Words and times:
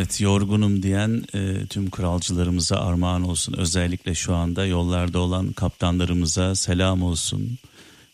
evet 0.00 0.20
yorgunum 0.20 0.82
diyen 0.82 1.24
e, 1.34 1.66
tüm 1.66 1.90
kralcılarımıza 1.90 2.76
armağan 2.76 3.28
olsun. 3.28 3.54
Özellikle 3.58 4.14
şu 4.14 4.34
anda 4.34 4.66
yollarda 4.66 5.18
olan 5.18 5.52
kaptanlarımıza 5.52 6.54
selam 6.54 7.02
olsun. 7.02 7.58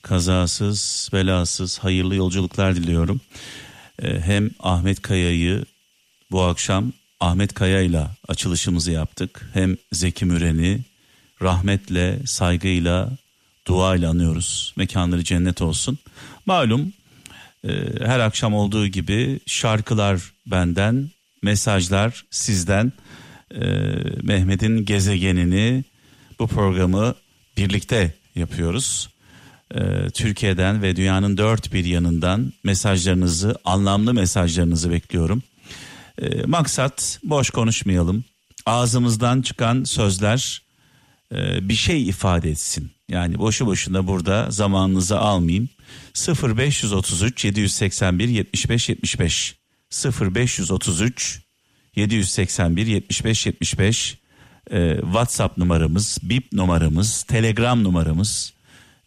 Kazasız 0.02 1.10
belasız 1.12 1.78
hayırlı 1.78 2.14
yolculuklar 2.14 2.76
diliyorum. 2.76 3.20
E, 4.02 4.20
hem 4.20 4.50
Ahmet 4.60 5.02
Kaya'yı 5.02 5.64
bu 6.30 6.42
akşam 6.42 6.92
Ahmet 7.20 7.54
Kaya 7.54 7.80
ile 7.80 8.06
açılışımızı 8.28 8.90
yaptık. 8.90 9.50
Hem 9.52 9.76
Zeki 9.92 10.24
Müren'i 10.24 10.80
rahmetle, 11.42 12.26
saygıyla, 12.26 13.10
duayla 13.66 14.10
anıyoruz. 14.10 14.74
Mekanları 14.76 15.24
cennet 15.24 15.62
olsun. 15.62 15.98
Malum 16.46 16.92
e, 17.64 17.70
her 18.00 18.20
akşam 18.20 18.54
olduğu 18.54 18.86
gibi 18.86 19.40
şarkılar 19.46 20.20
benden, 20.46 21.10
mesajlar 21.42 22.24
sizden. 22.30 22.92
E, 23.54 23.60
Mehmet'in 24.22 24.84
gezegenini 24.84 25.84
bu 26.38 26.46
programı 26.46 27.14
birlikte 27.56 28.14
yapıyoruz. 28.34 29.10
E, 29.74 30.10
Türkiye'den 30.10 30.82
ve 30.82 30.96
dünyanın 30.96 31.36
dört 31.36 31.72
bir 31.72 31.84
yanından 31.84 32.52
mesajlarınızı, 32.64 33.56
anlamlı 33.64 34.14
mesajlarınızı 34.14 34.90
bekliyorum. 34.90 35.42
E, 36.22 36.42
maksat 36.46 37.20
boş 37.24 37.50
konuşmayalım. 37.50 38.24
Ağzımızdan 38.66 39.42
çıkan 39.42 39.84
sözler 39.84 40.62
e, 41.34 41.68
bir 41.68 41.74
şey 41.74 42.08
ifade 42.08 42.50
etsin. 42.50 42.90
Yani 43.08 43.38
boşu 43.38 43.66
boşuna 43.66 44.06
burada 44.06 44.50
zamanınızı 44.50 45.18
almayayım. 45.18 45.68
0533 46.14 47.44
781 47.44 48.28
75 48.28 48.88
75 48.88 49.54
0533 50.04 51.40
781 51.96 52.86
75 52.86 53.46
75 53.46 54.18
e, 54.70 54.96
WhatsApp 55.00 55.58
numaramız, 55.58 56.18
BIP 56.22 56.52
numaramız, 56.52 57.22
Telegram 57.22 57.84
numaramız. 57.84 58.52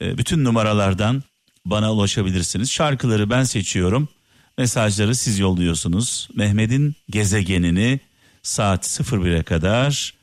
E, 0.02 0.18
bütün 0.18 0.44
numaralardan 0.44 1.24
bana 1.66 1.94
ulaşabilirsiniz. 1.94 2.72
Şarkıları 2.72 3.30
ben 3.30 3.44
seçiyorum. 3.44 4.10
Mesajları 4.58 5.16
siz 5.16 5.40
yolluyorsunuz. 5.40 6.30
Mehmet'in 6.36 6.96
gezegenini 7.10 8.00
saat 8.44 8.86
01'e 8.86 9.44
kadar 9.44 10.14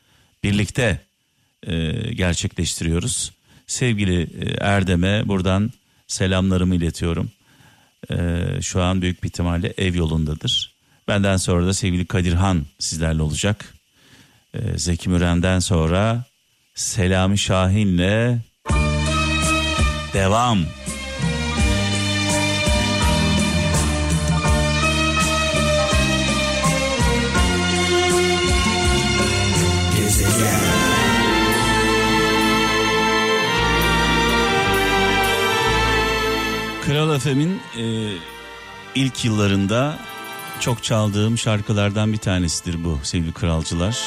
birlikte 0.42 1.00
e, 1.62 1.92
gerçekleştiriyoruz. 2.14 3.32
Sevgili 3.66 4.22
e, 4.22 4.56
Erdem'e 4.60 5.28
buradan 5.28 5.72
selamlarımı 6.06 6.74
iletiyorum. 6.76 7.30
E, 8.10 8.46
şu 8.62 8.82
an 8.82 9.02
büyük 9.02 9.22
bir 9.22 9.28
ihtimalle 9.28 9.74
ev 9.78 9.94
yolundadır. 9.94 10.76
Benden 11.08 11.36
sonra 11.36 11.66
da 11.66 11.72
sevgili 11.72 12.06
Kadirhan 12.06 12.66
sizlerle 12.78 13.22
olacak. 13.22 13.74
E, 14.54 14.78
Zeki 14.78 15.10
Müren'den 15.10 15.58
sonra 15.58 16.24
Selami 16.74 17.38
Şahin'le 17.38 18.38
devam. 20.14 20.58
FM'in 37.26 37.60
e, 37.76 38.12
ilk 38.94 39.24
yıllarında 39.24 39.98
çok 40.60 40.82
çaldığım 40.82 41.38
şarkılardan 41.38 42.12
bir 42.12 42.18
tanesidir 42.18 42.84
bu 42.84 42.98
sevgili 43.02 43.32
kralcılar. 43.32 43.98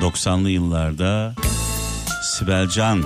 90'lı 0.00 0.50
yıllarda 0.50 1.34
Sibel 2.22 2.68
Can 2.68 3.04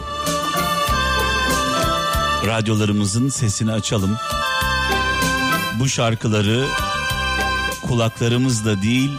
radyolarımızın 2.46 3.28
sesini 3.28 3.72
açalım. 3.72 4.16
Bu 5.80 5.88
şarkıları 5.88 6.66
kulaklarımızla 7.88 8.82
değil 8.82 9.10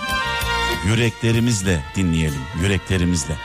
yüreklerimizle 0.85 1.83
dinleyelim. 1.95 2.41
Yüreklerimizle. 2.61 3.37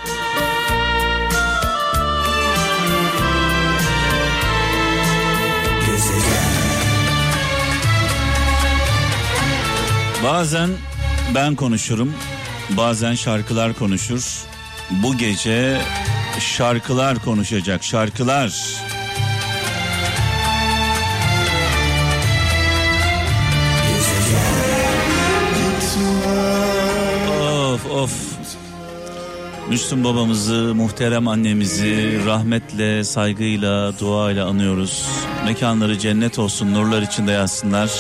Bazen 10.25 10.71
ben 11.35 11.55
konuşurum, 11.55 12.13
bazen 12.71 13.15
şarkılar 13.15 13.75
konuşur. 13.75 14.45
Bu 14.91 15.17
gece 15.17 15.81
şarkılar 16.41 17.19
konuşacak, 17.25 17.85
şarkılar. 17.85 18.53
Of 27.73 27.87
of. 27.87 28.13
Müslüm 29.69 30.05
babamızı, 30.05 30.75
muhterem 30.75 31.29
annemizi 31.29 32.21
rahmetle, 32.27 33.05
saygıyla, 33.05 33.99
duayla 33.99 34.47
anıyoruz. 34.47 35.07
Mekanları 35.45 35.99
cennet 35.99 36.39
olsun, 36.39 36.75
nurlar 36.75 37.03
içinde 37.03 37.33
yatsınlar. 37.33 37.91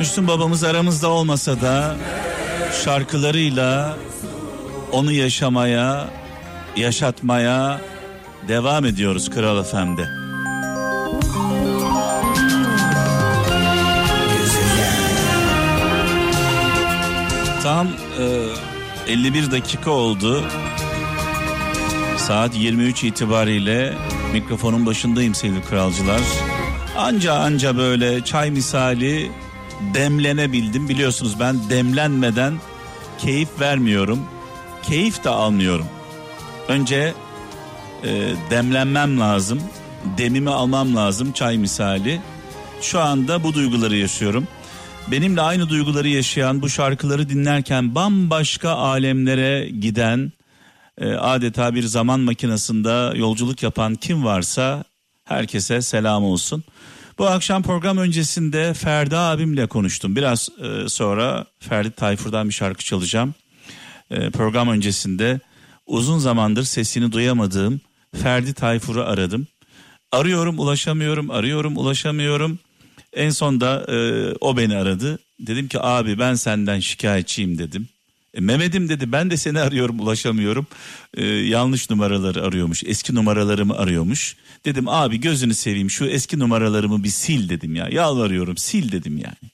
Müslüm 0.00 0.28
babamız 0.28 0.64
aramızda 0.64 1.08
olmasa 1.08 1.60
da 1.60 1.96
şarkılarıyla 2.84 3.96
onu 4.92 5.12
yaşamaya, 5.12 6.08
yaşatmaya 6.76 7.80
devam 8.48 8.84
ediyoruz 8.84 9.30
Kral 9.30 9.58
Efendi. 9.58 10.08
Tam 17.62 17.88
e, 19.08 19.12
51 19.12 19.50
dakika 19.50 19.90
oldu. 19.90 20.44
Saat 22.16 22.56
23 22.56 23.04
itibariyle 23.04 23.94
mikrofonun 24.32 24.86
başındayım 24.86 25.34
sevgili 25.34 25.62
kralcılar. 25.62 26.20
Anca 26.96 27.34
anca 27.34 27.76
böyle 27.76 28.24
çay 28.24 28.50
misali 28.50 29.30
demlenebildim. 29.94 30.88
Biliyorsunuz 30.88 31.40
ben 31.40 31.70
demlenmeden 31.70 32.54
keyif 33.18 33.60
vermiyorum. 33.60 34.20
Keyif 34.82 35.24
de 35.24 35.30
almıyorum. 35.30 35.86
Önce 36.68 37.14
e, 38.04 38.32
demlenmem 38.50 39.20
lazım. 39.20 39.62
Demimi 40.18 40.50
almam 40.50 40.96
lazım 40.96 41.32
çay 41.32 41.58
misali. 41.58 42.20
Şu 42.80 43.00
anda 43.00 43.44
bu 43.44 43.54
duyguları 43.54 43.96
yaşıyorum. 43.96 44.48
Benimle 45.10 45.40
aynı 45.40 45.68
duyguları 45.68 46.08
yaşayan 46.08 46.62
bu 46.62 46.68
şarkıları 46.68 47.28
dinlerken 47.28 47.94
bambaşka 47.94 48.70
alemlere 48.70 49.68
giden 49.68 50.32
e, 50.98 51.12
adeta 51.12 51.74
bir 51.74 51.82
zaman 51.82 52.20
makinesinde 52.20 53.18
yolculuk 53.18 53.62
yapan 53.62 53.94
kim 53.94 54.24
varsa 54.24 54.84
herkese 55.24 55.82
selam 55.82 56.24
olsun. 56.24 56.64
Bu 57.18 57.26
akşam 57.26 57.62
program 57.62 57.98
öncesinde 57.98 58.74
Ferdi 58.74 59.16
abimle 59.16 59.66
konuştum. 59.66 60.16
Biraz 60.16 60.48
e, 60.62 60.88
sonra 60.88 61.46
Ferdi 61.60 61.90
Tayfur'dan 61.90 62.48
bir 62.48 62.54
şarkı 62.54 62.84
çalacağım. 62.84 63.34
E, 64.10 64.30
program 64.30 64.68
öncesinde 64.68 65.40
uzun 65.86 66.18
zamandır 66.18 66.62
sesini 66.62 67.12
duyamadığım 67.12 67.80
Ferdi 68.22 68.54
Tayfur'u 68.54 69.02
aradım. 69.04 69.46
Arıyorum 70.12 70.58
ulaşamıyorum, 70.58 71.30
arıyorum 71.30 71.76
ulaşamıyorum. 71.76 72.58
En 73.12 73.30
sonda 73.30 73.86
e, 73.88 73.96
o 74.40 74.56
beni 74.56 74.76
aradı. 74.76 75.18
Dedim 75.40 75.68
ki 75.68 75.80
abi 75.80 76.18
ben 76.18 76.34
senden 76.34 76.80
şikayetçiyim 76.80 77.58
dedim. 77.58 77.88
E, 78.34 78.40
Mehmet'im 78.40 78.88
dedi 78.88 79.12
ben 79.12 79.30
de 79.30 79.36
seni 79.36 79.60
arıyorum 79.60 80.00
ulaşamıyorum. 80.00 80.66
E, 81.14 81.26
yanlış 81.26 81.90
numaraları 81.90 82.42
arıyormuş. 82.42 82.84
Eski 82.86 83.14
numaralarımı 83.14 83.76
arıyormuş. 83.78 84.36
Dedim 84.64 84.88
abi 84.88 85.20
gözünü 85.20 85.54
seveyim 85.54 85.90
şu 85.90 86.06
eski 86.06 86.38
numaralarımı 86.38 87.04
bir 87.04 87.08
sil 87.22 87.42
dedim 87.48 87.76
ya. 87.76 87.88
Yalvarıyorum 87.88 88.56
sil 88.66 88.86
dedim 88.92 89.18
yani. 89.18 89.50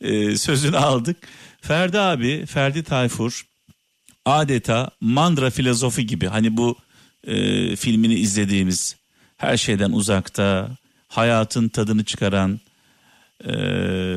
E, 0.00 0.36
sözünü 0.36 0.76
aldık. 0.76 1.16
Ferdi 1.60 1.98
abi 1.98 2.46
Ferdi 2.46 2.82
Tayfur 2.82 3.46
adeta 4.24 4.90
mantra 5.00 5.50
filozofi 5.50 6.06
gibi 6.06 6.26
hani 6.26 6.56
bu 6.56 6.76
e, 7.24 7.76
filmini 7.76 8.14
izlediğimiz 8.14 8.96
her 9.36 9.56
şeyden 9.56 9.92
uzakta 9.92 10.70
hayatın 11.08 11.68
tadını 11.68 12.04
çıkaran 12.04 12.60
e, 13.44 13.52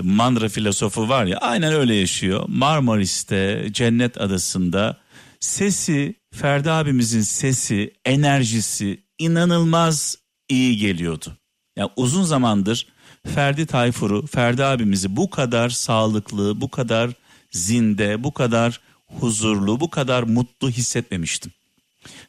mantra 0.04 0.50
filozofu 0.50 1.10
var 1.10 1.26
ya 1.26 1.38
aynen 1.38 1.74
öyle 1.74 1.96
yaşıyor. 1.96 2.46
Marmaris'te 2.48 3.68
Cennet 3.72 4.22
Adası'nda 4.22 4.98
sesi 5.40 6.16
Ferdi 6.34 6.72
abimizin 6.72 7.22
sesi 7.22 7.94
enerjisi 8.06 9.04
inanılmaz 9.20 10.18
iyi 10.50 10.78
geliyordu. 10.78 11.38
Yani 11.76 11.90
uzun 11.96 12.24
zamandır 12.24 12.88
Ferdi 13.36 13.66
Tayfur'u 13.66 14.28
Ferdi 14.28 14.64
abimizi 14.64 15.16
bu 15.16 15.30
kadar 15.30 15.70
sağlıklı 15.70 16.62
bu 16.62 16.70
kadar 16.70 17.12
zinde 17.52 18.24
bu 18.24 18.34
kadar 18.34 18.82
huzurlu 19.06 19.80
bu 19.80 19.90
kadar 19.90 20.24
mutlu 20.24 20.70
hissetmemiştim. 20.70 21.52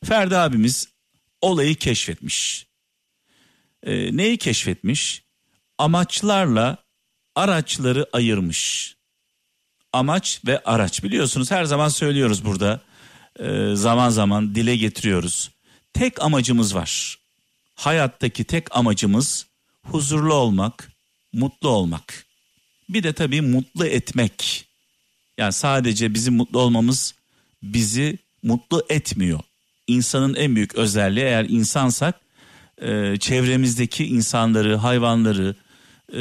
Ferdi 0.04 0.36
abimiz 0.36 0.88
olayı 1.40 1.74
keşfetmiş. 1.74 2.66
Ee, 3.82 4.16
neyi 4.16 4.36
keşfetmiş? 4.36 5.24
Amaçlarla 5.78 6.83
araçları 7.34 8.06
ayırmış. 8.12 8.94
Amaç 9.92 10.40
ve 10.46 10.58
araç 10.64 11.02
biliyorsunuz 11.02 11.50
her 11.50 11.64
zaman 11.64 11.88
söylüyoruz 11.88 12.44
burada. 12.44 12.80
Ee, 13.40 13.70
zaman 13.74 14.10
zaman 14.10 14.54
dile 14.54 14.76
getiriyoruz. 14.76 15.50
Tek 15.92 16.22
amacımız 16.22 16.74
var. 16.74 17.18
Hayattaki 17.74 18.44
tek 18.44 18.76
amacımız 18.76 19.46
huzurlu 19.82 20.34
olmak, 20.34 20.92
mutlu 21.32 21.68
olmak. 21.68 22.26
Bir 22.88 23.02
de 23.02 23.12
tabii 23.12 23.40
mutlu 23.40 23.86
etmek. 23.86 24.66
Yani 25.38 25.52
sadece 25.52 26.14
bizim 26.14 26.34
mutlu 26.34 26.58
olmamız 26.58 27.14
bizi 27.62 28.18
mutlu 28.42 28.86
etmiyor. 28.88 29.40
İnsanın 29.86 30.34
en 30.34 30.56
büyük 30.56 30.74
özelliği 30.74 31.24
eğer 31.24 31.44
insansak 31.44 32.20
e, 32.82 33.16
çevremizdeki 33.20 34.06
insanları, 34.06 34.76
hayvanları, 34.76 35.56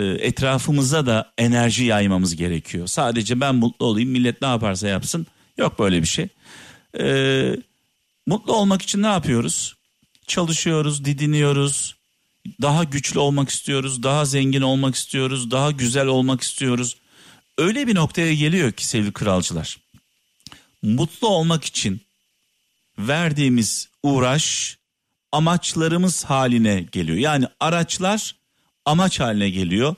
etrafımıza 0.02 1.06
da 1.06 1.34
enerji 1.38 1.84
yaymamız 1.84 2.36
gerekiyor. 2.36 2.88
Sadece 2.88 3.40
ben 3.42 3.56
mutlu 3.56 3.86
olayım 3.86 4.10
millet 4.10 4.42
ne 4.42 4.48
yaparsa 4.48 4.88
yapsın 4.88 5.28
yok 5.58 5.80
böyle 5.80 6.02
bir 6.02 6.08
şey. 6.08 6.28
E, 7.00 7.56
mutlu 8.28 8.56
olmak 8.56 8.82
için 8.82 9.02
ne 9.02 9.08
yapıyoruz? 9.08 9.76
Çalışıyoruz, 10.28 11.06
didiniyoruz, 11.06 11.96
daha 12.62 12.84
güçlü 12.84 13.20
olmak 13.20 13.50
istiyoruz, 13.50 14.04
daha 14.04 14.26
zengin 14.26 14.62
olmak 14.62 14.96
istiyoruz, 14.96 15.52
daha 15.52 15.72
güzel 15.72 16.08
olmak 16.08 16.42
istiyoruz. 16.42 16.98
Öyle 17.58 17.88
bir 17.88 17.96
noktaya 17.96 18.34
geliyor 18.34 18.72
ki 18.72 18.88
sevgili 18.88 19.14
kralcılar. 19.14 19.78
Mutlu 20.82 21.28
olmak 21.28 21.66
için 21.66 22.02
verdiğimiz 23.00 23.90
uğraş 24.04 24.78
amaçlarımız 25.32 26.26
haline 26.26 26.86
geliyor. 26.92 27.18
Yani 27.18 27.46
araçlar 27.60 28.36
amaç 28.86 29.20
haline 29.20 29.50
geliyor. 29.50 29.96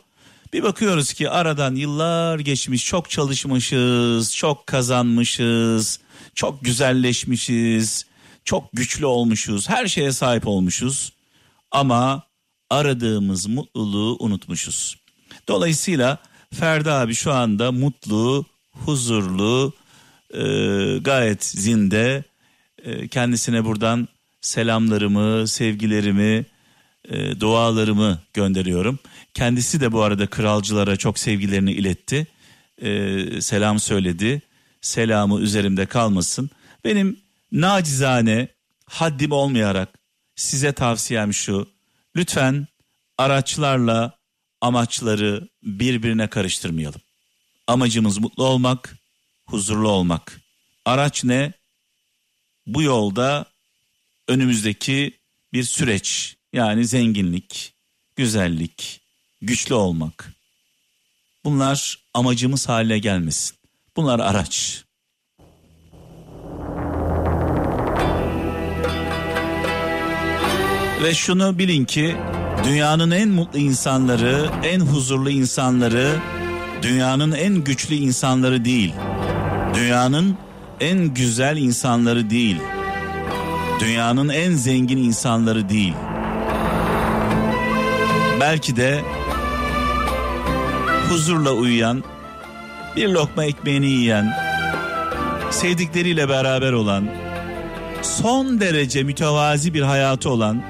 Bir 0.54 0.64
bakıyoruz 0.64 1.14
ki 1.14 1.30
aradan 1.30 1.76
yıllar 1.76 2.40
geçmiş, 2.40 2.86
çok 2.86 3.10
çalışmışız, 3.10 4.36
çok 4.36 4.68
kazanmışız, 4.68 6.00
çok 6.36 6.66
güzelleşmişiz, 6.66 8.06
çok 8.46 8.70
güçlü 8.74 9.06
olmuşuz, 9.06 9.70
her 9.70 9.88
şeye 9.88 10.12
sahip 10.12 10.48
olmuşuz. 10.48 11.14
Ama 11.72 12.24
aradığımız 12.70 13.48
mutluluğu 13.48 14.18
unutmuşuz. 14.20 14.98
Dolayısıyla 15.48 16.18
Ferdi 16.54 16.92
abi 16.92 17.16
şu 17.16 17.34
anda 17.34 17.72
mutlu, 17.72 18.46
huzurlu, 18.72 19.74
e, 20.34 20.42
gayet 21.02 21.46
zinde. 21.46 22.24
E, 22.84 23.08
kendisine 23.08 23.66
buradan 23.66 24.08
selamlarımı, 24.42 25.48
sevgilerimi, 25.48 26.46
e, 27.10 27.40
dualarımı 27.40 28.20
gönderiyorum. 28.34 29.00
Kendisi 29.34 29.82
de 29.82 29.92
bu 29.92 30.02
arada 30.02 30.28
kralcılara 30.28 30.96
çok 30.96 31.20
sevgilerini 31.20 31.72
iletti. 31.72 32.28
E, 32.82 33.42
selam 33.42 33.80
söyledi. 33.80 34.42
Selamı 34.82 35.42
üzerimde 35.42 35.86
kalmasın. 35.86 36.50
Benim 36.84 37.20
nacizane 37.52 38.48
haddim 38.86 39.32
olmayarak 39.32 39.90
size 40.36 40.72
tavsiyem 40.74 41.34
şu. 41.34 41.68
Lütfen 42.16 42.68
araçlarla 43.18 44.18
amaçları 44.62 45.48
birbirine 45.64 46.28
karıştırmayalım. 46.28 47.02
Amacımız 47.68 48.18
mutlu 48.18 48.44
olmak, 48.44 48.98
huzurlu 49.46 49.90
olmak. 49.90 50.42
Araç 50.86 51.24
ne? 51.24 51.54
Bu 52.68 52.82
yolda 52.82 53.46
önümüzdeki 54.28 55.12
bir 55.54 55.64
süreç 55.64 56.36
yani 56.56 56.86
zenginlik, 56.86 57.74
güzellik, 58.16 59.02
güçlü 59.42 59.76
olmak. 59.76 60.34
Bunlar 61.46 62.00
amacımız 62.14 62.70
haline 62.70 63.00
gelmesin. 63.00 63.58
Bunlar 63.98 64.20
araç. 64.20 64.84
Ve 71.04 71.14
şunu 71.14 71.58
bilin 71.58 71.86
ki 71.86 72.16
dünyanın 72.64 73.12
en 73.12 73.30
mutlu 73.30 73.60
insanları, 73.60 74.50
en 74.64 74.80
huzurlu 74.80 75.30
insanları, 75.30 76.20
dünyanın 76.82 77.32
en 77.32 77.56
güçlü 77.56 77.96
insanları 77.96 78.66
değil. 78.66 78.94
Dünyanın 79.74 80.38
en 80.80 81.14
güzel 81.14 81.58
insanları 81.58 82.30
değil. 82.30 82.58
Dünyanın 83.80 84.30
en 84.30 84.52
zengin 84.52 84.98
insanları 84.98 85.70
değil. 85.70 85.94
Belki 88.46 88.76
de 88.76 89.02
huzurla 91.10 91.52
uyuyan, 91.52 92.04
bir 92.96 93.08
lokma 93.10 93.46
ekmeğini 93.46 93.86
yiyen, 93.86 94.34
sevdikleriyle 95.52 96.30
beraber 96.30 96.72
olan, 96.72 97.08
son 98.02 98.60
derece 98.60 99.04
mütevazi 99.04 99.74
bir 99.74 99.82
hayatı 99.82 100.30
olan 100.30 100.64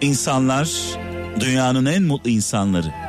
insanlar 0.00 0.68
dünyanın 1.40 1.86
en 1.86 2.02
mutlu 2.02 2.30
insanları. 2.30 3.05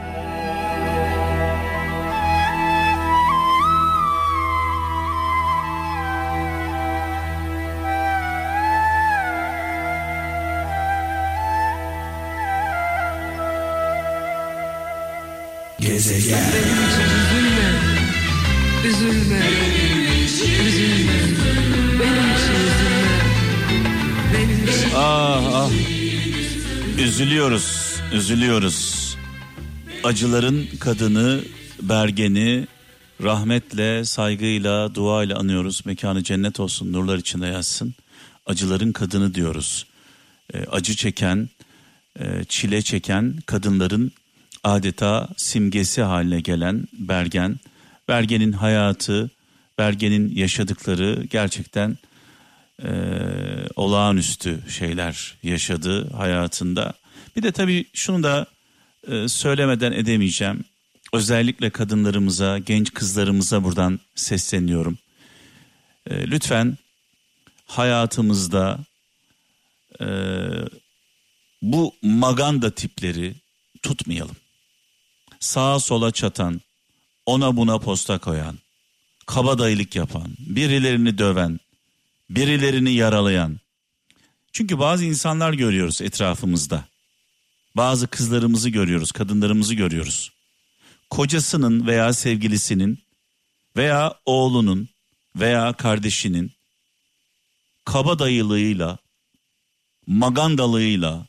Üzülüyoruz, 27.17 27.95
üzülüyoruz. 28.13 29.17
Acıların 30.03 30.67
kadını, 30.79 31.41
Bergen'i 31.81 32.67
rahmetle, 33.23 34.05
saygıyla, 34.05 34.95
duayla 34.95 35.37
anıyoruz. 35.37 35.81
Mekanı 35.85 36.23
cennet 36.23 36.59
olsun, 36.59 36.93
nurlar 36.93 37.17
içinde 37.17 37.47
yatsın. 37.47 37.95
Acıların 38.45 38.91
kadını 38.91 39.33
diyoruz. 39.33 39.85
E, 40.53 40.59
acı 40.59 40.95
çeken, 40.95 41.49
e, 42.19 42.43
çile 42.49 42.81
çeken 42.81 43.35
kadınların 43.45 44.11
adeta 44.63 45.27
simgesi 45.37 46.01
haline 46.01 46.39
gelen 46.39 46.87
Bergen. 46.93 47.59
Bergen'in 48.07 48.51
hayatı, 48.51 49.29
Bergen'in 49.77 50.35
yaşadıkları 50.35 51.23
gerçekten 51.29 51.97
e, 52.83 52.89
olağanüstü 53.75 54.59
şeyler 54.69 55.35
yaşadı 55.43 56.13
hayatında. 56.13 56.93
Bir 57.37 57.43
de 57.43 57.51
tabii 57.51 57.85
şunu 57.93 58.23
da 58.23 58.45
e, 59.07 59.27
söylemeden 59.27 59.91
edemeyeceğim. 59.91 60.65
Özellikle 61.13 61.69
kadınlarımıza, 61.69 62.57
genç 62.57 62.93
kızlarımıza 62.93 63.63
buradan 63.63 63.99
sesleniyorum. 64.15 64.97
E, 66.09 66.31
lütfen 66.31 66.77
hayatımızda 67.65 68.79
e, 70.01 70.07
bu 71.61 71.95
maganda 72.01 72.71
tipleri 72.71 73.35
tutmayalım. 73.83 74.35
Sağa 75.39 75.79
sola 75.79 76.11
çatan, 76.11 76.61
ona 77.25 77.57
buna 77.57 77.79
posta 77.79 78.17
koyan, 78.17 78.59
kabadayılık 79.25 79.95
yapan, 79.95 80.27
birilerini 80.39 81.17
döven, 81.17 81.59
birilerini 82.29 82.93
yaralayan. 82.93 83.59
Çünkü 84.53 84.79
bazı 84.79 85.05
insanlar 85.05 85.53
görüyoruz 85.53 86.01
etrafımızda. 86.01 86.85
Bazı 87.77 88.07
kızlarımızı 88.07 88.69
görüyoruz, 88.69 89.11
kadınlarımızı 89.11 89.73
görüyoruz. 89.73 90.31
Kocasının 91.09 91.87
veya 91.87 92.13
sevgilisinin 92.13 92.99
veya 93.75 94.15
oğlunun 94.25 94.89
veya 95.35 95.73
kardeşinin 95.73 96.51
kabadayılığıyla, 97.85 98.97
magandalığıyla, 100.07 101.27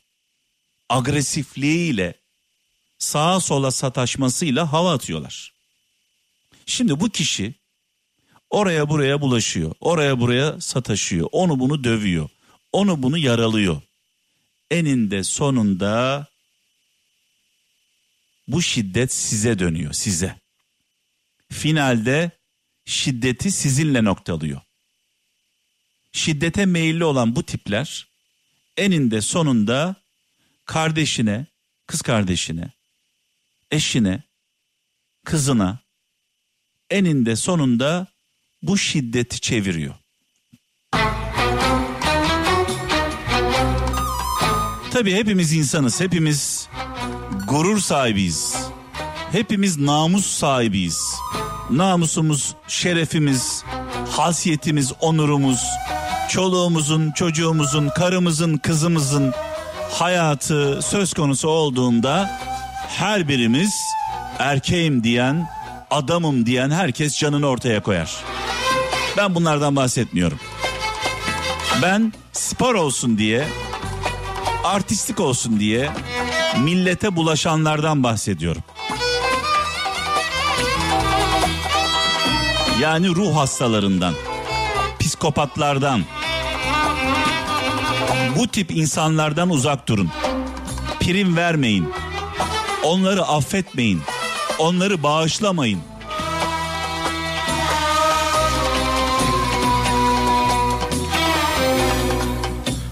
agresifliğiyle, 0.89 2.13
sağa 2.97 3.39
sola 3.39 3.71
sataşmasıyla 3.71 4.73
hava 4.73 4.93
atıyorlar. 4.93 5.53
Şimdi 6.65 6.99
bu 6.99 7.09
kişi 7.09 7.53
oraya 8.49 8.89
buraya 8.89 9.21
bulaşıyor, 9.21 9.75
oraya 9.79 10.19
buraya 10.19 10.61
sataşıyor, 10.61 11.27
onu 11.31 11.59
bunu 11.59 11.83
dövüyor, 11.83 12.29
onu 12.71 13.03
bunu 13.03 13.17
yaralıyor. 13.17 13.81
Eninde 14.71 15.23
sonunda 15.23 16.27
bu 18.49 18.61
şiddet 18.61 19.13
size 19.13 19.59
dönüyor, 19.59 19.93
size. 19.93 20.35
Finalde 21.51 22.31
şiddeti 22.85 23.51
sizinle 23.51 24.03
noktalıyor. 24.03 24.61
Şiddete 26.11 26.65
meyilli 26.65 27.03
olan 27.03 27.35
bu 27.35 27.43
tipler 27.43 28.07
eninde 28.77 29.21
sonunda 29.21 29.95
kardeşine, 30.65 31.45
kız 31.87 32.01
kardeşine, 32.01 32.71
eşine, 33.71 34.23
kızına 35.25 35.79
eninde 36.89 37.35
sonunda 37.35 38.07
bu 38.61 38.77
şiddeti 38.77 39.39
çeviriyor. 39.39 39.95
Tabii 44.91 45.13
hepimiz 45.13 45.53
insanız, 45.53 46.01
hepimiz 46.01 46.58
gurur 47.49 47.79
sahibiyiz. 47.79 48.55
Hepimiz 49.31 49.77
namus 49.77 50.25
sahibiyiz. 50.25 51.15
Namusumuz, 51.69 52.55
şerefimiz, 52.67 53.63
hasiyetimiz, 54.11 54.93
onurumuz, 54.99 55.63
çoluğumuzun, 56.29 57.11
çocuğumuzun, 57.11 57.89
karımızın, 57.89 58.57
kızımızın 58.57 59.33
hayatı 59.91 60.81
söz 60.81 61.13
konusu 61.13 61.49
olduğunda 61.49 62.39
her 62.87 63.27
birimiz 63.27 63.73
erkeğim 64.39 65.03
diyen, 65.03 65.49
adamım 65.91 66.45
diyen 66.45 66.71
herkes 66.71 67.19
canını 67.19 67.47
ortaya 67.47 67.83
koyar. 67.83 68.15
Ben 69.17 69.35
bunlardan 69.35 69.75
bahsetmiyorum. 69.75 70.39
Ben 71.81 72.13
spor 72.33 72.75
olsun 72.75 73.17
diye, 73.17 73.47
artistik 74.63 75.19
olsun 75.19 75.59
diye 75.59 75.89
millete 76.57 77.15
bulaşanlardan 77.15 78.03
bahsediyorum. 78.03 78.63
Yani 82.81 83.07
ruh 83.07 83.35
hastalarından, 83.35 84.13
psikopatlardan, 84.99 86.03
bu 88.35 88.47
tip 88.47 88.71
insanlardan 88.71 89.49
uzak 89.49 89.87
durun. 89.87 90.11
Prim 90.99 91.37
vermeyin. 91.37 91.93
Onları 92.83 93.23
affetmeyin. 93.23 94.01
Onları 94.59 95.03
bağışlamayın. 95.03 95.79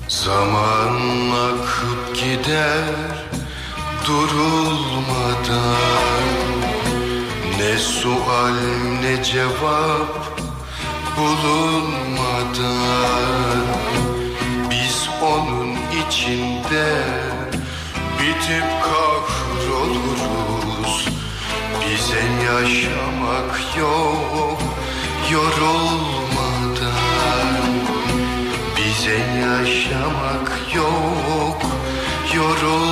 Zaman 0.07 0.97
akıp 1.31 2.15
gider 2.15 3.16
durulmadan 4.07 5.57
Ne 7.59 7.77
sual 7.77 8.55
ne 9.01 9.23
cevap 9.23 10.39
bulunmadan 11.17 12.77
Biz 14.69 15.09
onun 15.21 15.75
içinde 16.07 16.89
bitip 18.19 18.67
kahroluruz. 18.83 20.95
Bize 21.81 22.23
yaşamak 22.45 23.53
yok 23.79 24.59
yorulmadan. 25.31 26.97
Bize 28.77 29.17
yaşamak 29.41 30.47
yok 30.75 31.61
yorulmadan 32.35 32.86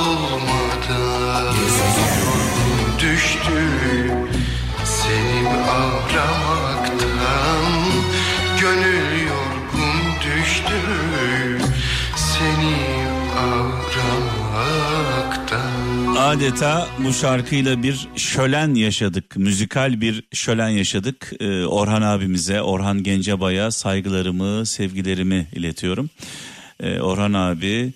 Adeta 16.18 16.88
bu 16.98 17.12
şarkıyla 17.12 17.82
bir 17.82 18.08
şölen 18.16 18.74
yaşadık. 18.74 19.36
Müzikal 19.36 20.00
bir 20.00 20.24
şölen 20.32 20.68
yaşadık. 20.68 21.32
Ee, 21.40 21.64
Orhan 21.64 22.02
abimize, 22.02 22.62
Orhan 22.62 23.02
Gencebay'a 23.02 23.70
saygılarımı, 23.70 24.66
sevgilerimi 24.66 25.46
iletiyorum. 25.52 26.10
Ee, 26.80 27.00
Orhan 27.00 27.32
abi 27.32 27.92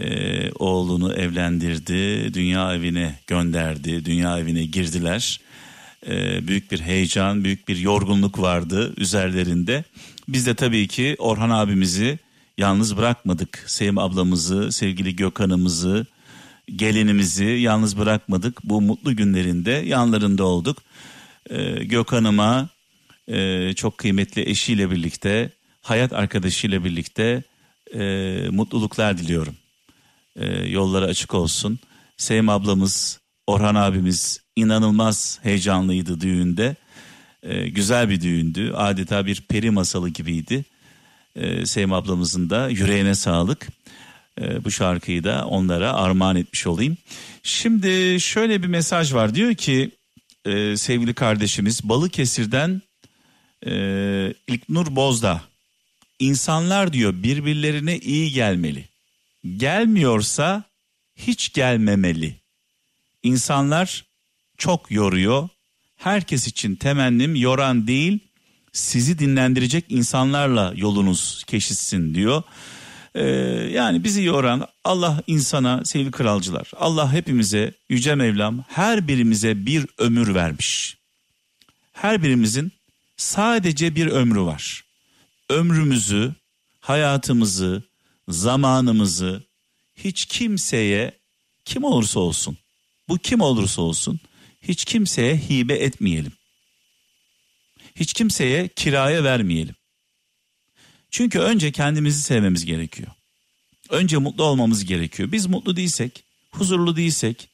e, 0.00 0.52
oğlunu 0.52 1.12
evlendirdi, 1.12 2.34
dünya 2.34 2.74
evine 2.74 3.18
gönderdi, 3.26 4.04
dünya 4.04 4.38
evine 4.38 4.64
girdiler. 4.64 5.40
Ee, 6.06 6.48
büyük 6.48 6.72
bir 6.72 6.80
heyecan, 6.80 7.44
büyük 7.44 7.68
bir 7.68 7.76
yorgunluk 7.76 8.40
vardı 8.40 8.94
üzerlerinde. 8.96 9.84
Biz 10.28 10.46
de 10.46 10.54
tabii 10.54 10.88
ki 10.88 11.16
Orhan 11.18 11.50
abimizi 11.50 12.18
yalnız 12.58 12.96
bırakmadık. 12.96 13.64
Sevim 13.66 13.98
ablamızı, 13.98 14.72
sevgili 14.72 15.16
Gökhan'ımızı, 15.16 16.06
gelinimizi 16.76 17.44
yalnız 17.44 17.98
bırakmadık. 17.98 18.64
Bu 18.64 18.80
mutlu 18.80 19.16
günlerinde 19.16 19.70
yanlarında 19.70 20.44
olduk. 20.44 20.78
Ee, 21.50 21.84
Gökhan'ıma 21.84 22.68
e, 23.28 23.72
çok 23.72 23.98
kıymetli 23.98 24.50
eşiyle 24.50 24.90
birlikte, 24.90 25.50
hayat 25.80 26.12
arkadaşıyla 26.12 26.84
birlikte 26.84 27.42
e, 27.94 28.00
mutluluklar 28.50 29.18
diliyorum. 29.18 29.54
E, 30.40 30.68
yolları 30.68 31.04
açık 31.04 31.34
olsun. 31.34 31.78
Sevim 32.16 32.48
ablamız, 32.48 33.20
Orhan 33.46 33.74
abimiz 33.74 34.40
inanılmaz 34.56 35.38
heyecanlıydı 35.42 36.20
düğünde. 36.20 36.76
E, 37.42 37.68
güzel 37.68 38.10
bir 38.10 38.20
düğündü. 38.20 38.72
Adeta 38.72 39.26
bir 39.26 39.40
peri 39.40 39.70
masalı 39.70 40.08
gibiydi. 40.08 40.64
E, 41.36 41.66
Sevim 41.66 41.92
ablamızın 41.92 42.50
da 42.50 42.68
yüreğine 42.68 43.14
sağlık. 43.14 43.68
E, 44.40 44.64
bu 44.64 44.70
şarkıyı 44.70 45.24
da 45.24 45.46
onlara 45.46 45.92
armağan 45.92 46.36
etmiş 46.36 46.66
olayım. 46.66 46.96
Şimdi 47.42 48.20
şöyle 48.20 48.62
bir 48.62 48.68
mesaj 48.68 49.14
var. 49.14 49.34
Diyor 49.34 49.54
ki 49.54 49.90
e, 50.44 50.76
sevgili 50.76 51.14
kardeşimiz 51.14 51.88
Balıkesir'den 51.88 52.82
e, 53.66 53.72
İlknur 54.48 54.96
Bozda. 54.96 55.40
İnsanlar 56.18 56.92
diyor 56.92 57.14
birbirlerine 57.22 57.98
iyi 57.98 58.32
gelmeli. 58.32 58.89
Gelmiyorsa 59.56 60.64
hiç 61.16 61.52
gelmemeli. 61.52 62.40
İnsanlar 63.22 64.04
çok 64.58 64.90
yoruyor. 64.90 65.48
Herkes 65.96 66.46
için 66.46 66.76
temennim 66.76 67.34
yoran 67.34 67.86
değil, 67.86 68.18
sizi 68.72 69.18
dinlendirecek 69.18 69.84
insanlarla 69.88 70.72
yolunuz 70.76 71.44
keşitsin 71.46 72.14
diyor. 72.14 72.42
Ee, 73.14 73.24
yani 73.72 74.04
bizi 74.04 74.22
yoran 74.22 74.66
Allah 74.84 75.22
insana 75.26 75.84
sevgili 75.84 76.10
kralcılar. 76.10 76.70
Allah 76.76 77.12
hepimize 77.12 77.74
yüce 77.88 78.14
Mevlam 78.14 78.64
her 78.68 79.08
birimize 79.08 79.66
bir 79.66 79.86
ömür 79.98 80.34
vermiş. 80.34 80.96
Her 81.92 82.22
birimizin 82.22 82.72
sadece 83.16 83.94
bir 83.94 84.06
ömrü 84.06 84.40
var. 84.40 84.84
Ömrümüzü, 85.48 86.34
hayatımızı, 86.80 87.82
zamanımızı 88.30 89.42
hiç 89.94 90.24
kimseye 90.24 91.18
kim 91.64 91.84
olursa 91.84 92.20
olsun 92.20 92.58
bu 93.08 93.18
kim 93.18 93.40
olursa 93.40 93.82
olsun 93.82 94.20
hiç 94.62 94.84
kimseye 94.84 95.36
hibe 95.36 95.74
etmeyelim. 95.74 96.32
Hiç 97.96 98.12
kimseye 98.12 98.68
kiraya 98.68 99.24
vermeyelim. 99.24 99.74
Çünkü 101.10 101.38
önce 101.38 101.72
kendimizi 101.72 102.22
sevmemiz 102.22 102.64
gerekiyor. 102.64 103.10
Önce 103.90 104.16
mutlu 104.16 104.44
olmamız 104.44 104.84
gerekiyor. 104.84 105.32
Biz 105.32 105.46
mutlu 105.46 105.76
değilsek, 105.76 106.24
huzurlu 106.50 106.96
değilsek, 106.96 107.48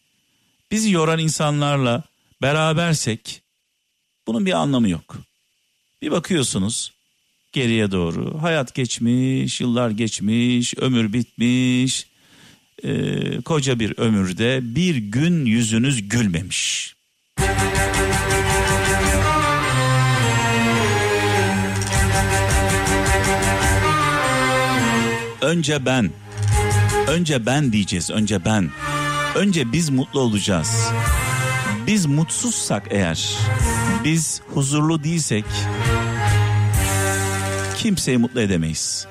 bizi 0.71 0.91
yoran 0.91 1.19
insanlarla 1.19 2.03
berabersek 2.43 3.43
bunun 4.27 4.47
bir 4.47 4.53
anlamı 4.53 4.89
yok. 4.89 5.17
Bir 6.03 6.11
bakıyorsunuz 6.11 6.93
geriye 7.57 7.91
doğru 7.91 8.43
hayat 8.43 8.75
geçmiş, 8.75 9.61
yıllar 9.61 9.91
geçmiş, 9.91 10.75
ömür 10.79 11.13
bitmiş. 11.13 12.07
Ee, 12.85 13.41
koca 13.41 13.81
bir 13.81 13.99
ömürde 13.99 14.61
bir 14.63 14.97
gün 14.97 15.45
yüzünüz 15.45 16.09
gülmemiş. 16.09 16.95
Önce 25.41 25.87
ben. 25.87 26.11
Önce 27.09 27.47
ben 27.47 27.73
diyeceğiz. 27.73 28.11
Önce 28.11 28.45
ben. 28.45 28.71
Önce 29.35 29.73
biz 29.73 29.91
mutlu 29.91 30.21
olacağız. 30.21 30.91
Biz 31.87 32.07
mutsuzsak 32.07 32.87
eğer, 32.91 33.37
biz 34.05 34.43
huzurlu 34.55 35.05
değilsek 35.05 35.45
kimseyi 37.87 38.19
mutlu 38.19 38.41
edemeyiz. 38.41 39.07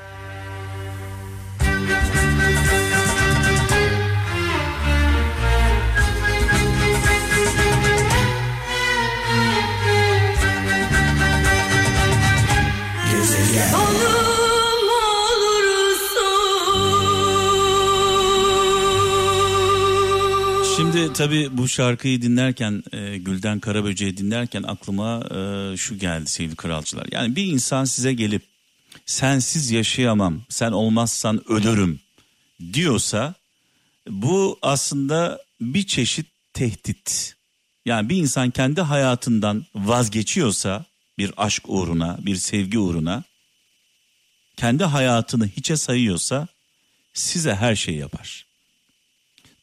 Şimdi 20.77 21.13
tabii 21.13 21.58
bu 21.58 21.67
şarkıyı 21.67 22.22
dinlerken 22.22 22.84
e, 22.91 23.17
Gülden 23.17 23.60
Karaböceği 23.60 24.17
dinlerken 24.17 24.63
aklıma 24.63 25.24
e, 25.36 25.77
şu 25.77 25.98
geldi 25.98 26.29
sevgili 26.29 26.55
kralcılar. 26.55 27.08
Yani 27.12 27.36
bir 27.36 27.46
insan 27.46 27.86
size 27.86 28.13
gelip 28.13 28.54
sensiz 29.05 29.71
yaşayamam 29.71 30.41
sen 30.50 30.71
olmazsan 30.71 31.50
ölürüm 31.51 32.00
diyorsa 32.74 33.33
bu 34.09 34.59
aslında 34.62 35.41
bir 35.62 35.88
çeşit 35.88 36.27
tehdit. 36.53 37.35
Yani 37.85 38.09
bir 38.09 38.17
insan 38.17 38.51
kendi 38.51 38.81
hayatından 38.81 39.65
vazgeçiyorsa 39.75 40.85
bir 41.17 41.31
aşk 41.38 41.63
uğruna 41.67 42.17
bir 42.21 42.35
sevgi 42.35 42.79
uğruna 42.79 43.24
kendi 44.57 44.83
hayatını 44.83 45.47
hiçe 45.47 45.77
sayıyorsa 45.77 46.47
size 47.13 47.55
her 47.55 47.75
şeyi 47.75 47.97
yapar. 47.97 48.45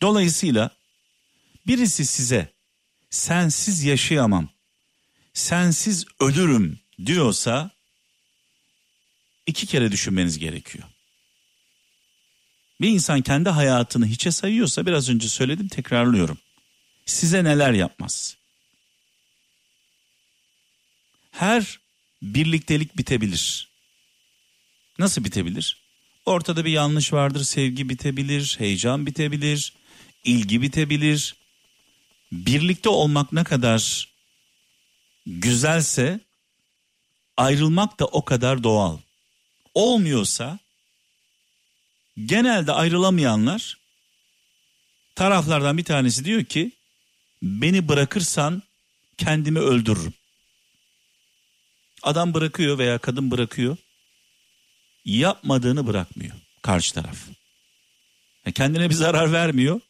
Dolayısıyla 0.03 0.71
birisi 1.67 2.07
size 2.07 2.53
sensiz 3.11 3.85
yaşayamam, 3.85 4.49
sensiz 5.35 6.05
ölürüm 6.21 6.79
diyorsa 7.07 7.71
iki 9.47 9.67
kere 9.67 9.93
düşünmeniz 9.93 10.39
gerekiyor. 10.39 10.85
Bir 12.81 12.89
insan 12.89 13.23
kendi 13.23 13.49
hayatını 13.49 14.07
hiçe 14.07 14.33
sayıyorsa 14.33 14.87
biraz 14.87 15.11
önce 15.11 15.29
söyledim 15.29 15.69
tekrarlıyorum. 15.69 16.39
Size 17.07 17.45
neler 17.45 17.73
yapmaz? 17.73 18.37
Her 21.31 21.81
birliktelik 22.23 22.97
bitebilir. 22.97 23.69
Nasıl 24.99 25.25
bitebilir? 25.25 25.83
Ortada 26.27 26.65
bir 26.65 26.71
yanlış 26.71 27.13
vardır, 27.13 27.45
sevgi 27.45 27.89
bitebilir, 27.89 28.57
heyecan 28.59 29.07
bitebilir, 29.07 29.73
ilgi 30.25 30.63
bitebilir. 30.63 31.37
Birlikte 32.33 32.89
olmak 32.89 33.33
ne 33.33 33.45
kadar 33.45 34.09
güzelse 35.27 36.21
ayrılmak 37.37 38.01
da 38.01 38.07
o 38.07 38.25
kadar 38.25 38.63
doğal. 38.65 38.99
Olmuyorsa 39.75 40.59
genelde 42.25 42.73
ayrılamayanlar 42.73 43.79
taraflardan 45.15 45.79
bir 45.79 45.85
tanesi 45.85 46.25
diyor 46.25 46.45
ki 46.45 46.73
beni 47.43 47.89
bırakırsan 47.89 48.63
kendimi 49.19 49.59
öldürürüm. 49.59 50.15
Adam 52.03 52.35
bırakıyor 52.35 52.79
veya 52.79 52.99
kadın 52.99 53.31
bırakıyor. 53.31 53.77
Yapmadığını 55.05 55.87
bırakmıyor 55.87 56.35
karşı 56.63 56.95
taraf. 56.95 57.17
Yani 58.47 58.55
kendine 58.55 58.91
bir 58.91 58.95
zarar 58.95 59.33
vermiyor 59.33 59.81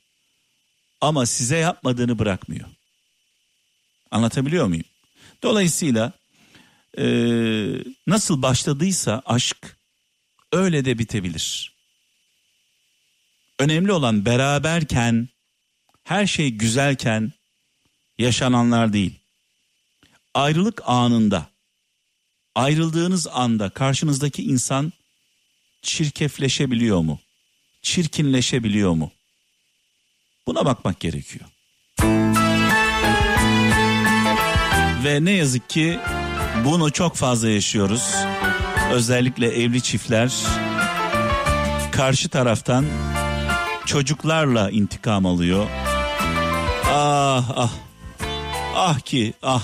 ama 1.01 1.27
size 1.27 1.57
yapmadığını 1.57 2.19
bırakmıyor. 2.19 2.69
Anlatabiliyor 4.11 4.67
muyum? 4.67 4.85
Dolayısıyla 5.43 6.13
e, 6.99 7.05
nasıl 8.07 8.43
başladıysa 8.43 9.23
aşk 9.27 9.77
öyle 10.53 10.85
de 10.85 10.99
bitebilir. 10.99 11.73
Önemli 13.59 13.93
olan 13.93 14.25
beraberken 14.25 15.29
her 16.05 16.27
şey 16.27 16.51
güzelken 16.51 17.33
yaşananlar 18.19 18.93
değil. 18.93 19.15
Ayrılık 20.35 20.83
anında 20.85 21.47
ayrıldığınız 22.55 23.27
anda 23.27 23.71
karşınızdaki 23.71 24.43
insan 24.43 24.93
çirkefleşebiliyor 25.83 27.01
mu? 27.01 27.21
Çirkinleşebiliyor 27.83 28.93
mu? 28.93 29.13
Buna 30.47 30.65
bakmak 30.65 31.01
gerekiyor. 31.01 31.45
Ve 35.05 35.25
ne 35.25 35.31
yazık 35.31 35.71
ki 35.71 35.99
bunu 36.65 36.93
çok 36.93 37.17
fazla 37.17 37.49
yaşıyoruz. 37.49 38.15
Özellikle 38.93 39.63
evli 39.63 39.83
çiftler 39.83 40.33
karşı 41.93 42.29
taraftan 42.29 42.85
çocuklarla 43.87 44.71
intikam 44.71 45.27
alıyor. 45.27 45.67
Ah 46.93 47.51
ah. 47.57 47.71
Ah 48.77 49.01
ki 49.01 49.33
ah. 49.43 49.63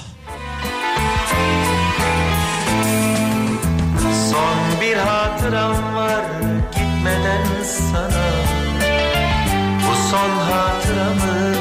Son 4.30 4.80
bir 4.80 4.96
hatıram 4.96 5.94
var 5.94 6.24
gitmeden 6.72 7.44
sana 7.92 8.28
Bu 9.82 10.10
son 10.10 10.30
hatıramı 10.30 11.54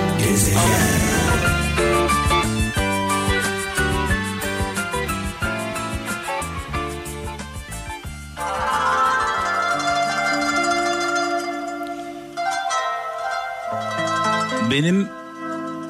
Benim 14.72 15.08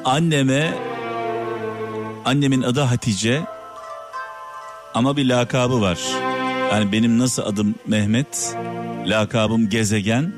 anneme 0.04 0.74
annemin 2.24 2.62
adı 2.62 2.80
Hatice 2.80 3.42
ama 4.94 5.16
bir 5.16 5.28
lakabı 5.28 5.80
var. 5.80 5.98
Yani 6.72 6.92
benim 6.92 7.18
nasıl 7.18 7.42
adım 7.42 7.74
Mehmet, 7.86 8.56
lakabım 9.06 9.68
Gezegen. 9.68 10.32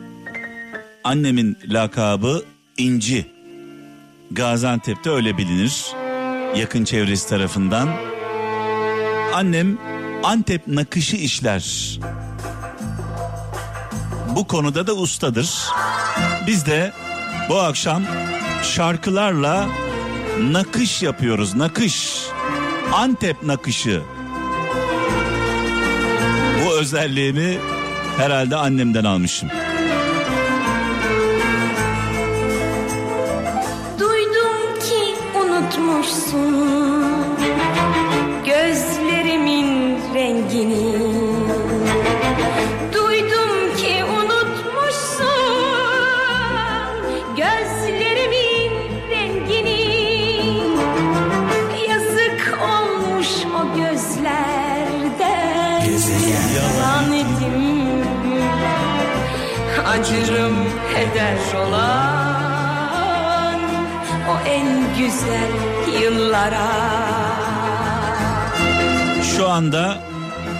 Annemin 1.04 1.58
lakabı 1.64 2.44
İnci. 2.76 3.26
Gaziantep'te 4.30 5.10
öyle 5.10 5.38
bilinir. 5.38 5.86
Yakın 6.56 6.84
çevresi 6.84 7.28
tarafından. 7.28 7.88
Annem 9.34 9.78
Antep 10.24 10.66
nakışı 10.66 11.16
işler. 11.16 11.98
Bu 14.36 14.46
konuda 14.46 14.86
da 14.86 14.92
ustadır. 14.94 15.68
Biz 16.46 16.66
de 16.66 16.92
bu 17.50 17.60
akşam 17.60 18.02
şarkılarla 18.62 19.68
nakış 20.40 21.02
yapıyoruz. 21.02 21.54
Nakış. 21.54 22.26
Antep 22.92 23.42
nakışı. 23.42 24.02
Bu 26.64 26.78
özelliğimi 26.78 27.58
herhalde 28.18 28.56
annemden 28.56 29.04
almışım. 29.04 29.48
Duydum 33.98 34.80
ki 34.80 35.14
unutmuşsun 35.38 36.56
gözlerimin 38.46 39.98
rengini. 40.14 41.29
Acırım 60.00 60.56
heder 60.94 61.54
olan 61.54 63.60
o 64.30 64.48
en 64.48 64.96
güzel 64.98 65.50
yıllara. 66.02 66.68
Şu 69.36 69.48
anda 69.48 70.04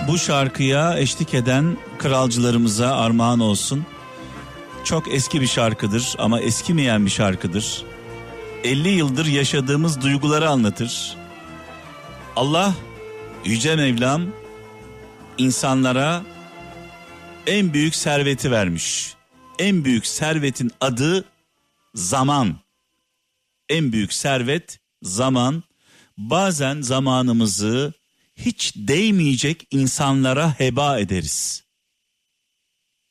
bu 0.08 0.18
şarkıya 0.18 0.98
eşlik 0.98 1.34
eden 1.34 1.76
kralcılarımıza 1.98 2.96
armağan 2.96 3.40
olsun. 3.40 3.86
Çok 4.84 5.14
eski 5.14 5.40
bir 5.40 5.46
şarkıdır 5.46 6.14
ama 6.18 6.40
eskimeyen 6.40 7.06
bir 7.06 7.10
şarkıdır. 7.10 7.82
50 8.64 8.88
yıldır 8.88 9.26
yaşadığımız 9.26 10.00
duyguları 10.00 10.48
anlatır. 10.48 11.16
Allah 12.36 12.74
yüce 13.44 13.76
Mevlam 13.76 14.22
insanlara 15.38 16.22
en 17.46 17.72
büyük 17.72 17.94
serveti 17.94 18.50
vermiş. 18.50 19.19
En 19.60 19.84
büyük 19.84 20.06
servetin 20.06 20.72
adı 20.80 21.24
zaman. 21.94 22.58
En 23.68 23.92
büyük 23.92 24.12
servet 24.12 24.80
zaman. 25.02 25.62
Bazen 26.18 26.80
zamanımızı 26.80 27.92
hiç 28.36 28.72
değmeyecek 28.76 29.66
insanlara 29.70 30.60
heba 30.60 30.98
ederiz. 30.98 31.64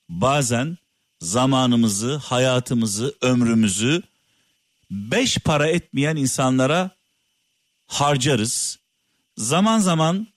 Bazen 0.10 0.78
zamanımızı, 1.22 2.16
hayatımızı, 2.16 3.16
ömrümüzü 3.22 4.02
beş 4.92 5.38
para 5.38 5.68
etmeyen 5.68 6.16
insanlara 6.16 6.90
harcarız. 7.88 8.80
Zaman 9.38 9.80
zaman 9.80 10.28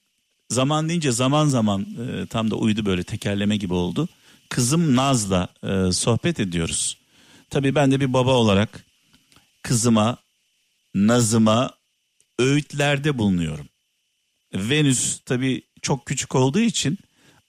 zaman 0.50 0.88
deyince 0.88 1.12
zaman 1.12 1.46
zaman 1.46 1.82
e, 1.82 2.26
tam 2.26 2.50
da 2.50 2.56
uydu 2.56 2.86
böyle 2.86 3.04
tekerleme 3.04 3.56
gibi 3.56 3.74
oldu. 3.74 4.08
Kızım 4.52 4.96
Naz'la 4.96 5.48
e, 5.62 5.92
sohbet 5.92 6.40
ediyoruz. 6.40 6.98
Tabii 7.50 7.74
ben 7.74 7.92
de 7.92 8.00
bir 8.00 8.12
baba 8.12 8.34
olarak 8.34 8.84
kızıma, 9.62 10.16
Naz'ıma 10.94 11.70
öğütlerde 12.38 13.18
bulunuyorum. 13.18 13.68
Venüs 14.54 15.20
tabii 15.26 15.62
çok 15.82 16.06
küçük 16.06 16.34
olduğu 16.34 16.60
için 16.60 16.98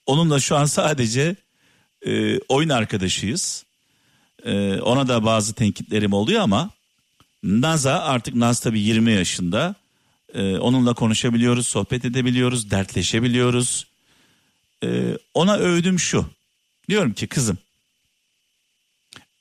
onunla 0.06 0.40
şu 0.40 0.56
an 0.56 0.64
sadece 0.64 1.36
e, 2.06 2.38
oyun 2.38 2.68
arkadaşıyız. 2.68 3.64
E, 4.44 4.80
ona 4.80 5.08
da 5.08 5.24
bazı 5.24 5.54
tenkitlerim 5.54 6.12
oluyor 6.12 6.40
ama 6.40 6.70
Naz'a 7.42 8.02
artık 8.02 8.34
Naz 8.34 8.60
tabii 8.60 8.80
20 8.80 9.12
yaşında. 9.12 9.74
E, 10.34 10.56
onunla 10.58 10.94
konuşabiliyoruz, 10.94 11.68
sohbet 11.68 12.04
edebiliyoruz, 12.04 12.70
dertleşebiliyoruz. 12.70 13.86
E, 14.84 15.18
ona 15.34 15.56
övdüm 15.56 15.98
şu. 15.98 16.34
Diyorum 16.88 17.14
ki 17.14 17.26
kızım 17.26 17.58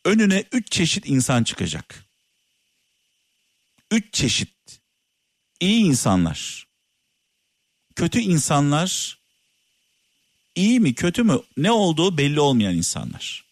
önüne 0.05 0.43
üç 0.51 0.71
çeşit 0.71 1.05
insan 1.05 1.43
çıkacak. 1.43 2.05
Üç 3.91 4.13
çeşit 4.13 4.49
iyi 5.59 5.83
insanlar, 5.83 6.67
kötü 7.95 8.19
insanlar, 8.19 9.17
iyi 10.55 10.79
mi 10.79 10.95
kötü 10.95 11.23
mü 11.23 11.41
ne 11.57 11.71
olduğu 11.71 12.17
belli 12.17 12.39
olmayan 12.39 12.75
insanlar. 12.75 13.43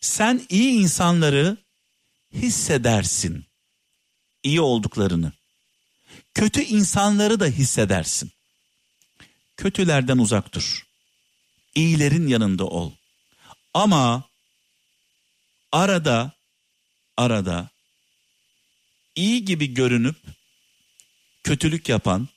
Sen 0.00 0.46
iyi 0.48 0.72
insanları 0.72 1.56
hissedersin. 2.32 3.44
iyi 4.42 4.60
olduklarını. 4.60 5.32
Kötü 6.34 6.62
insanları 6.62 7.40
da 7.40 7.46
hissedersin. 7.46 8.32
Kötülerden 9.56 10.18
uzak 10.18 10.52
dur. 10.52 10.89
İyilerin 11.74 12.26
yanında 12.26 12.64
ol. 12.66 12.92
Ama 13.74 14.24
arada 15.72 16.32
arada 17.16 17.70
iyi 19.14 19.44
gibi 19.44 19.74
görünüp 19.74 20.16
kötülük 21.44 21.88
yapan, 21.88 22.28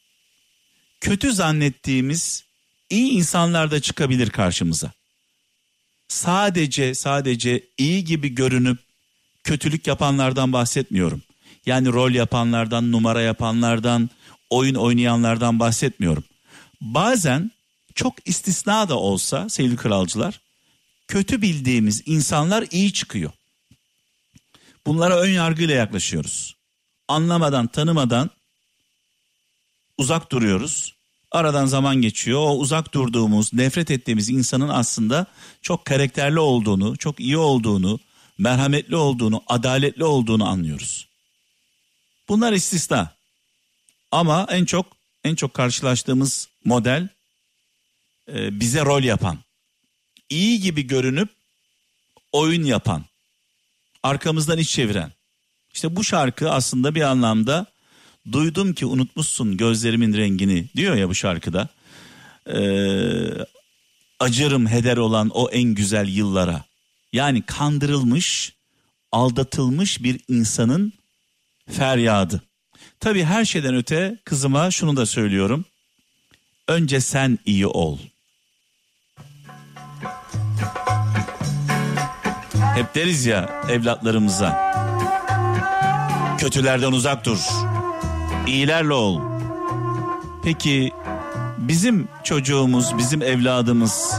kötü 1.02 1.34
zannettiğimiz 1.34 2.43
iyi 2.89 3.12
insanlar 3.12 3.72
da 3.72 3.80
çıkabilir 3.80 4.30
karşımıza. 4.30 4.91
Sadece 6.08 6.96
sadece 6.96 7.63
iyi 7.78 8.06
gibi 8.06 8.30
görünüp 8.36 8.80
kötülük 9.43 9.88
yapanlardan 9.88 10.54
bahsetmiyorum. 10.54 11.22
Yani 11.65 11.88
rol 11.88 12.12
yapanlardan, 12.12 12.91
numara 12.91 13.22
yapanlardan, 13.22 14.10
oyun 14.50 14.76
oynayanlardan 14.76 15.60
bahsetmiyorum. 15.60 16.24
Bazen 16.82 17.52
çok 17.95 18.27
istisna 18.27 18.89
da 18.89 18.99
olsa 18.99 19.49
sevgili 19.49 19.75
kralcılar, 19.75 20.39
kötü 21.08 21.41
bildiğimiz 21.41 22.03
insanlar 22.06 22.67
iyi 22.71 22.93
çıkıyor. 22.93 23.32
Bunlara 24.86 25.19
ön 25.19 25.29
yargıyla 25.29 25.75
yaklaşıyoruz. 25.75 26.56
Anlamadan, 27.08 27.67
tanımadan 27.67 28.29
uzak 29.97 30.32
duruyoruz. 30.32 30.95
Aradan 31.32 31.65
zaman 31.65 31.95
geçiyor. 31.95 32.39
O 32.39 32.58
uzak 32.58 32.93
durduğumuz, 32.93 33.53
nefret 33.53 33.91
ettiğimiz 33.91 34.29
insanın 34.29 34.69
aslında 34.69 35.25
çok 35.62 35.86
karakterli 35.86 36.39
olduğunu, 36.39 36.97
çok 36.97 37.19
iyi 37.19 37.38
olduğunu, 37.38 37.99
merhametli 38.38 38.95
olduğunu, 38.95 39.43
adaletli 39.47 40.03
olduğunu 40.03 40.47
anlıyoruz. 40.47 41.08
Bunlar 42.29 42.53
istisna. 42.53 43.15
Ama 44.12 44.47
en 44.49 44.65
çok 44.65 44.86
en 45.23 45.36
çok 45.36 45.53
karşılaştığımız 45.53 46.47
model 46.65 47.10
e, 48.27 48.59
bize 48.59 48.86
rol 48.86 49.03
yapan, 49.03 49.38
iyi 50.29 50.59
gibi 50.59 50.88
görünüp 50.88 51.29
oyun 52.31 52.63
yapan, 52.63 53.05
arkamızdan 54.03 54.57
iç 54.57 54.69
çeviren. 54.69 55.12
İşte 55.73 55.95
bu 55.95 56.03
şarkı 56.03 56.51
aslında 56.51 56.95
bir 56.95 57.01
anlamda 57.01 57.65
duydum 58.31 58.73
ki 58.73 58.86
unutmuşsun 58.86 59.57
gözlerimin 59.57 60.13
rengini 60.13 60.67
diyor 60.75 60.95
ya 60.95 61.09
bu 61.09 61.15
şarkıda. 61.15 61.69
Ee, 62.47 63.45
acırım 64.19 64.67
heder 64.67 64.97
olan 64.97 65.29
o 65.29 65.49
en 65.49 65.63
güzel 65.63 66.07
yıllara. 66.07 66.63
Yani 67.13 67.41
kandırılmış, 67.41 68.53
aldatılmış 69.12 70.03
bir 70.03 70.19
insanın 70.27 70.93
feryadı. 71.69 72.43
Tabii 72.99 73.23
her 73.23 73.45
şeyden 73.45 73.75
öte 73.75 74.17
kızıma 74.25 74.71
şunu 74.71 74.97
da 74.97 75.05
söylüyorum. 75.05 75.65
Önce 76.67 77.01
sen 77.01 77.39
iyi 77.45 77.67
ol. 77.67 77.97
Hep 82.75 82.95
deriz 82.95 83.25
ya 83.25 83.63
evlatlarımıza. 83.69 84.73
Kötülerden 86.38 86.91
uzak 86.91 87.25
dur. 87.25 87.39
İyilerle 88.47 88.93
ol. 88.93 89.21
Peki 90.43 90.91
bizim 91.57 92.07
çocuğumuz, 92.23 92.97
bizim 92.97 93.21
evladımız 93.21 94.13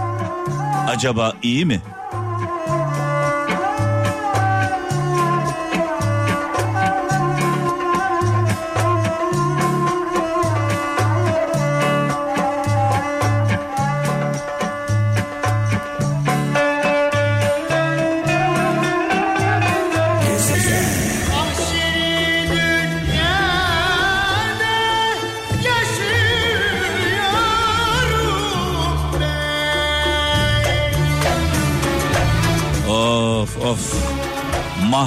acaba 0.89 1.33
iyi 1.43 1.65
mi? 1.65 1.83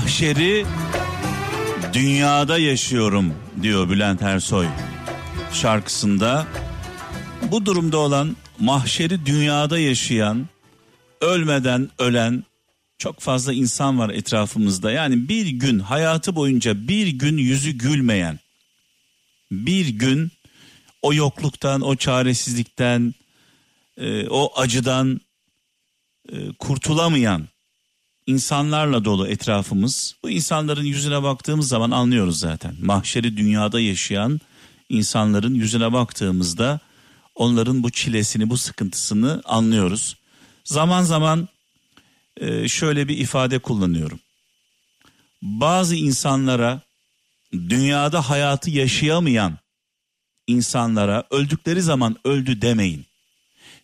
Mahşeri 0.08 0.66
dünyada 1.94 2.58
yaşıyorum 2.58 3.34
diyor 3.62 3.90
Bülent 3.90 4.22
Ersoy 4.22 4.68
şarkısında. 5.54 6.48
Bu 7.52 7.66
durumda 7.66 7.98
olan 7.98 8.36
mahşeri 8.60 9.26
dünyada 9.26 9.80
yaşayan, 9.80 10.48
ölmeden 11.22 11.90
ölen 12.00 12.44
çok 12.98 13.20
fazla 13.20 13.54
insan 13.54 14.00
var 14.00 14.10
etrafımızda. 14.10 14.92
Yani 14.92 15.30
bir 15.30 15.48
gün 15.48 15.80
hayatı 15.80 16.36
boyunca 16.36 16.88
bir 16.88 17.08
gün 17.08 17.38
yüzü 17.38 17.72
gülmeyen, 17.72 18.40
bir 19.52 19.88
gün 19.88 20.32
o 21.02 21.14
yokluktan, 21.14 21.82
o 21.82 21.96
çaresizlikten, 21.96 23.14
e, 23.98 24.28
o 24.28 24.60
acıdan 24.60 25.22
e, 26.32 26.36
kurtulamayan 26.60 27.48
insanlarla 28.28 29.06
dolu 29.06 29.28
etrafımız. 29.28 30.16
Bu 30.24 30.30
insanların 30.30 30.84
yüzüne 30.84 31.24
baktığımız 31.24 31.68
zaman 31.68 31.92
anlıyoruz 31.92 32.40
zaten. 32.40 32.76
Mahşeri 32.82 33.38
dünyada 33.38 33.80
yaşayan 33.80 34.40
insanların 34.90 35.54
yüzüne 35.54 35.94
baktığımızda 35.94 36.80
onların 37.36 37.84
bu 37.84 37.90
çilesini, 37.90 38.50
bu 38.50 38.58
sıkıntısını 38.58 39.42
anlıyoruz. 39.46 40.18
Zaman 40.64 41.04
zaman 41.04 41.48
e, 42.38 42.68
şöyle 42.68 43.08
bir 43.08 43.18
ifade 43.18 43.60
kullanıyorum. 43.60 44.20
Bazı 45.42 45.96
insanlara 45.96 46.82
dünyada 47.54 48.30
hayatı 48.30 48.70
yaşayamayan 48.70 49.58
insanlara 50.48 51.24
öldükleri 51.32 51.82
zaman 51.82 52.16
öldü 52.24 52.62
demeyin. 52.62 53.06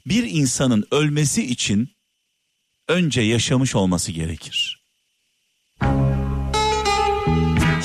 Bir 0.06 0.24
insanın 0.24 0.88
ölmesi 0.92 1.46
için 1.46 1.90
önce 2.94 3.22
yaşamış 3.22 3.76
olması 3.76 4.12
gerekir. 4.12 4.84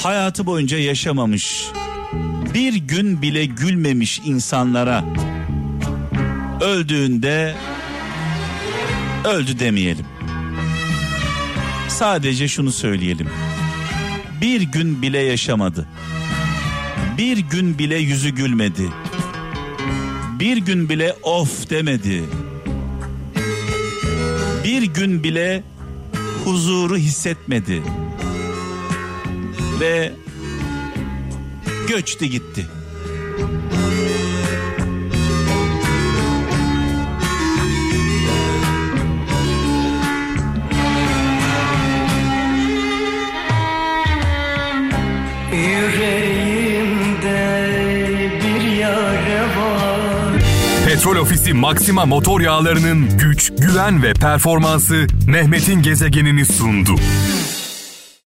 Hayatı 0.02 0.46
boyunca 0.46 0.78
yaşamamış, 0.78 1.64
bir 2.54 2.74
gün 2.74 3.22
bile 3.22 3.44
gülmemiş 3.44 4.20
insanlara 4.24 5.04
öldüğünde 6.60 7.54
öldü 9.24 9.58
demeyelim. 9.58 10.06
Sadece 11.88 12.48
şunu 12.48 12.72
söyleyelim. 12.72 13.28
Bir 14.40 14.60
gün 14.60 15.02
bile 15.02 15.18
yaşamadı. 15.18 15.88
Bir 17.18 17.38
gün 17.38 17.78
bile 17.78 17.96
yüzü 17.96 18.30
gülmedi. 18.30 18.88
Bir 20.40 20.56
gün 20.56 20.88
bile 20.88 21.12
of 21.22 21.70
demedi. 21.70 22.24
Bir 24.68 24.82
gün 24.82 25.24
bile 25.24 25.62
huzuru 26.44 26.96
hissetmedi. 26.96 27.82
Ve 29.80 30.12
göçtü 31.88 32.26
gitti. 32.26 32.66
Ofisi 51.48 51.60
Maxima 51.60 52.06
motor 52.06 52.40
yağlarının 52.40 53.18
güç, 53.18 53.52
güven 53.58 54.02
ve 54.02 54.12
performansı 54.12 55.06
Mehmet'in 55.26 55.82
gezegenini 55.82 56.46
sundu. 56.46 56.94